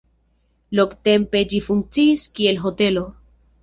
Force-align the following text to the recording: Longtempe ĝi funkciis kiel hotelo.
Longtempe 0.79 1.43
ĝi 1.53 1.63
funkciis 1.69 2.27
kiel 2.37 2.63
hotelo. 2.67 3.09